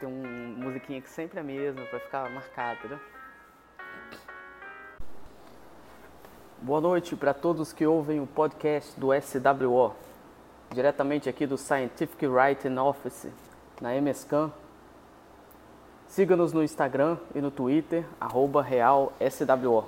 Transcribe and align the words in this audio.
Tem 0.00 0.08
uma 0.08 0.28
musiquinha 0.64 1.00
que 1.00 1.10
sempre 1.10 1.38
é 1.38 1.40
a 1.40 1.44
mesma 1.44 1.84
para 1.86 2.00
ficar 2.00 2.30
marcada, 2.30 2.78
entendeu? 2.78 3.00
Boa 6.62 6.80
noite 6.80 7.14
para 7.16 7.34
todos 7.34 7.72
que 7.72 7.86
ouvem 7.86 8.20
o 8.20 8.26
podcast 8.26 8.98
do 9.00 9.08
SWO, 9.20 9.94
diretamente 10.70 11.28
aqui 11.28 11.46
do 11.46 11.58
Scientific 11.58 12.26
Writing 12.26 12.76
Office, 12.78 13.28
na 13.80 13.94
MSCAM. 13.94 14.50
Siga-nos 16.08 16.54
no 16.54 16.62
Instagram 16.62 17.18
e 17.34 17.40
no 17.40 17.50
Twitter, 17.50 18.06
RealSWO. 18.20 19.84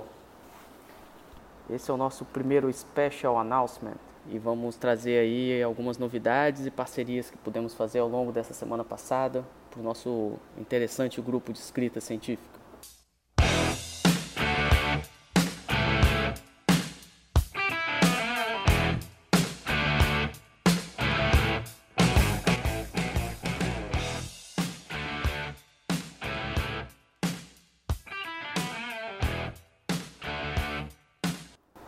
Esse 1.69 1.89
é 1.89 1.93
o 1.93 1.97
nosso 1.97 2.23
primeiro 2.25 2.71
special 2.71 3.39
announcement 3.39 4.12
e 4.29 4.39
vamos 4.39 4.75
trazer 4.75 5.19
aí 5.19 5.61
algumas 5.61 5.97
novidades 5.97 6.65
e 6.65 6.71
parcerias 6.71 7.29
que 7.29 7.37
pudemos 7.37 7.73
fazer 7.73 7.99
ao 7.99 8.07
longo 8.07 8.31
dessa 8.31 8.53
semana 8.53 8.83
passada 8.83 9.45
para 9.69 9.79
o 9.79 9.83
nosso 9.83 10.33
interessante 10.57 11.21
grupo 11.21 11.51
de 11.51 11.59
escrita 11.59 11.99
científica. 11.99 12.63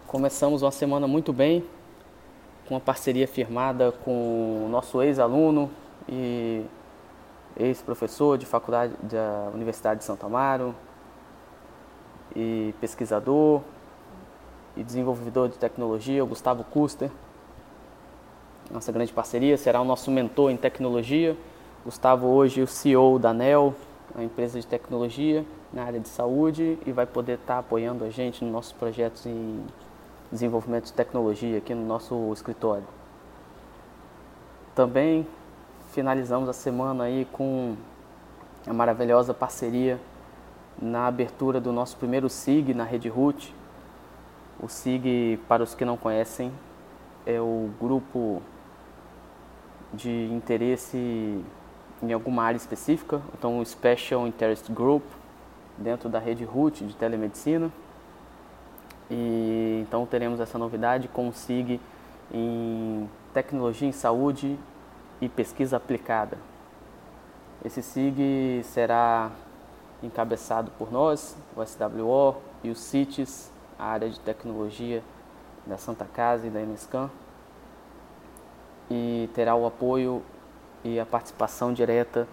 Começamos 0.08 0.62
uma 0.62 0.72
semana 0.72 1.08
muito 1.08 1.34
bem, 1.34 1.62
com 2.68 2.74
uma 2.74 2.80
parceria 2.80 3.28
firmada 3.28 3.92
com 3.92 4.66
o 4.66 4.70
nosso 4.70 5.02
ex-aluno 5.02 5.70
e 6.10 6.64
ex-professor 7.58 8.38
de 8.38 8.46
faculdade 8.46 8.94
da 9.02 9.50
Universidade 9.54 10.00
de 10.00 10.06
Santo 10.06 10.26
Amaro 10.26 10.76
e 12.36 12.74
pesquisador 12.82 13.62
e 14.76 14.84
desenvolvedor 14.84 15.48
de 15.48 15.58
tecnologia, 15.58 16.24
o 16.24 16.28
Gustavo 16.28 16.64
Custer. 16.64 17.10
Nossa 18.70 18.92
grande 18.92 19.14
parceria 19.14 19.58
será 19.58 19.80
o 19.80 19.86
nosso 19.86 20.12
mentor 20.12 20.52
em 20.52 20.58
tecnologia. 20.58 21.38
Gustavo 21.86 22.28
hoje 22.28 22.62
é 22.62 22.64
o 22.64 22.68
CEO 22.68 23.20
da 23.20 23.32
NEL, 23.34 23.76
uma 24.14 24.24
empresa 24.24 24.60
de 24.60 24.66
tecnologia 24.66 25.46
na 25.72 25.84
área 25.84 26.00
de 26.00 26.10
saúde 26.10 26.78
e 26.86 26.92
vai 26.92 27.06
poder 27.06 27.38
estar 27.38 27.60
apoiando 27.60 28.04
a 28.04 28.10
gente 28.10 28.44
nos 28.44 28.52
nossos 28.52 28.74
projetos 28.74 29.26
em 29.26 29.64
desenvolvimento 30.32 30.86
de 30.86 30.94
tecnologia 30.94 31.58
aqui 31.58 31.74
no 31.74 31.86
nosso 31.86 32.32
escritório. 32.34 32.86
Também 34.74 35.28
finalizamos 35.92 36.50
a 36.50 36.54
semana 36.54 37.06
aí 37.06 37.26
com 37.32 37.76
a 38.68 38.74
maravilhosa 38.74 39.34
parceria 39.34 40.00
na 40.82 41.08
abertura 41.08 41.62
do 41.62 41.72
nosso 41.72 41.96
primeiro 41.98 42.30
SIG 42.30 42.74
na 42.74 42.84
Rede 42.84 43.08
Root. 43.08 43.54
O 44.60 44.68
SIG, 44.68 45.40
para 45.48 45.64
os 45.64 45.74
que 45.74 45.86
não 45.86 45.96
conhecem, 45.96 46.52
é 47.26 47.40
o 47.40 47.70
grupo 47.80 48.42
de 49.94 50.26
interesse 50.34 51.44
em 52.04 52.12
alguma 52.12 52.44
área 52.44 52.58
específica, 52.58 53.22
então 53.38 53.60
o 53.60 53.66
Special 53.66 54.28
Interest 54.28 54.72
Group 54.72 55.04
dentro 55.78 56.10
da 56.10 56.20
rede 56.20 56.44
Root 56.44 56.84
de 56.84 56.96
telemedicina. 56.96 57.72
E 59.10 59.45
então 59.88 60.04
teremos 60.06 60.40
essa 60.40 60.58
novidade 60.58 61.08
com 61.08 61.30
o 61.30 61.34
SIG 61.34 61.80
em 62.34 63.08
tecnologia 63.32 63.88
em 63.88 63.92
saúde 63.92 64.58
e 65.22 65.30
pesquisa 65.30 65.78
aplicada. 65.78 66.38
Esse 67.64 67.84
SIG 67.84 68.64
será 68.64 69.30
encabeçado 70.02 70.72
por 70.72 70.92
nós, 70.92 71.38
o 71.56 71.64
SWO 71.64 72.36
e 72.64 72.72
o 72.72 72.76
CITES, 72.76 73.52
a 73.78 73.86
área 73.86 74.10
de 74.10 74.20
tecnologia 74.20 75.04
da 75.68 75.78
Santa 75.78 76.06
Casa 76.06 76.48
e 76.48 76.50
da 76.50 76.60
MSCAM, 76.62 77.10
e 78.90 79.30
terá 79.34 79.56
o 79.56 79.68
apoio 79.68 80.24
e 80.84 81.00
a 81.00 81.06
participação 81.06 81.74
direta 81.74 82.28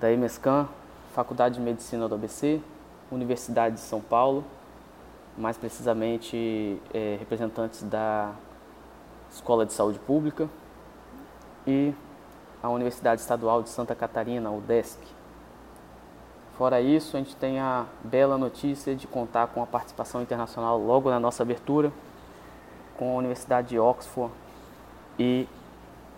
da 0.00 0.10
MSCAM, 0.10 0.68
Faculdade 1.14 1.56
de 1.56 1.60
Medicina 1.60 2.08
do 2.08 2.14
ABC, 2.16 2.60
Universidade 3.10 3.76
de 3.76 3.80
São 3.80 4.00
Paulo, 4.00 4.44
mais 5.36 5.56
precisamente 5.56 6.80
é, 6.92 7.16
representantes 7.18 7.82
da 7.82 8.32
Escola 9.30 9.64
de 9.64 9.72
Saúde 9.72 9.98
Pública 9.98 10.48
e 11.66 11.94
a 12.62 12.68
Universidade 12.68 13.20
Estadual 13.20 13.62
de 13.62 13.70
Santa 13.70 13.94
Catarina, 13.94 14.50
UDESC. 14.50 14.98
Fora 16.56 16.80
isso, 16.80 17.16
a 17.16 17.20
gente 17.20 17.34
tem 17.34 17.58
a 17.58 17.86
bela 18.04 18.36
notícia 18.36 18.94
de 18.94 19.06
contar 19.06 19.48
com 19.48 19.62
a 19.62 19.66
participação 19.66 20.20
internacional 20.22 20.78
logo 20.78 21.10
na 21.10 21.18
nossa 21.18 21.42
abertura 21.42 21.90
com 22.98 23.14
a 23.14 23.18
Universidade 23.18 23.70
de 23.70 23.78
Oxford 23.78 24.32
e 25.18 25.48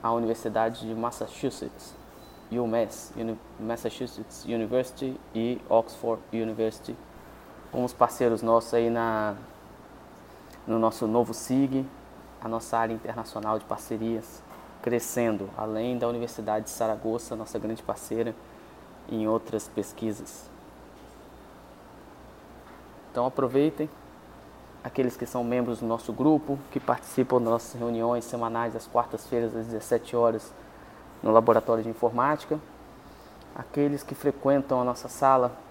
a 0.03 0.13
Universidade 0.13 0.87
de 0.87 0.95
Massachusetts, 0.95 1.95
UMass, 2.51 3.13
Massachusetts 3.59 4.45
University 4.45 5.19
e 5.35 5.61
Oxford 5.69 6.21
University 6.33 6.95
com 7.75 7.83
os 7.83 7.93
parceiros 7.93 8.41
nossos 8.41 8.73
aí 8.73 8.89
na, 8.89 9.35
no 10.65 10.79
nosso 10.79 11.09
novo 11.09 11.35
SIG, 11.35 11.85
a 12.41 12.47
nossa 12.47 12.79
área 12.79 12.95
internacional 12.95 13.59
de 13.59 13.65
parcerias 13.65 14.41
crescendo, 14.81 15.51
além 15.59 15.99
da 15.99 16.07
Universidade 16.07 16.67
de 16.67 16.71
Saragoça, 16.71 17.35
nossa 17.35 17.59
grande 17.59 17.83
parceira, 17.83 18.33
em 19.11 19.27
outras 19.27 19.67
pesquisas. 19.67 20.49
Então 23.11 23.27
aproveitem, 23.27 23.91
aqueles 24.85 25.17
que 25.17 25.27
são 25.27 25.43
membros 25.43 25.81
do 25.81 25.87
nosso 25.87 26.13
grupo, 26.13 26.57
que 26.71 26.79
participam 26.79 27.41
das 27.41 27.51
nossas 27.51 27.81
reuniões 27.81 28.25
semanais 28.25 28.77
às 28.77 28.87
quartas-feiras 28.87 29.57
às 29.57 29.67
17 29.67 30.15
horas 30.15 30.55
no 31.21 31.33
laboratório 31.33 31.83
de 31.83 31.91
informática, 31.91 32.57
aqueles 33.53 34.05
que 34.05 34.15
frequentam 34.15 34.81
a 34.81 34.85
nossa 34.85 35.09
sala 35.09 35.65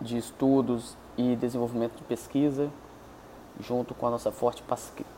de 0.00 0.16
estudos 0.16 0.96
e 1.16 1.36
desenvolvimento 1.36 1.96
de 1.96 2.02
pesquisa, 2.02 2.70
junto 3.60 3.94
com 3.94 4.06
a 4.06 4.10
nossa 4.10 4.32
forte 4.32 4.62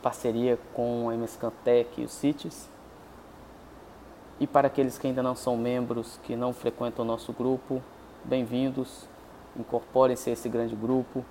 parceria 0.03 0.59
com 0.75 1.09
a 1.09 1.15
MSCantec 1.15 2.01
e 2.01 2.05
o 2.05 2.09
CITES. 2.09 2.69
E 4.39 4.47
para 4.47 4.67
aqueles 4.67 4.99
que 4.99 5.07
ainda 5.07 5.23
não 5.23 5.35
são 5.35 5.57
membros, 5.57 6.21
que 6.23 6.37
não 6.37 6.53
frequentam 6.53 7.05
o 7.05 7.09
nosso 7.09 7.33
grupo, 7.33 7.83
bem-vindos, 8.23 9.09
incorporem-se 9.59 10.29
a 10.29 10.33
esse 10.35 10.49
grande 10.49 10.77
grupo. 10.77 11.25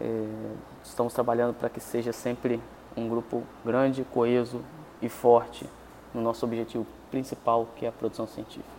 É, 0.00 0.52
estamos 0.84 1.12
trabalhando 1.12 1.54
para 1.54 1.68
que 1.68 1.80
seja 1.80 2.12
sempre 2.12 2.60
um 2.96 3.08
grupo 3.08 3.42
grande, 3.64 4.04
coeso 4.04 4.62
e 5.02 5.08
forte 5.08 5.68
no 6.14 6.22
nosso 6.22 6.46
objetivo 6.46 6.86
principal, 7.10 7.66
que 7.76 7.84
é 7.84 7.88
a 7.88 7.92
produção 7.92 8.26
científica. 8.26 8.75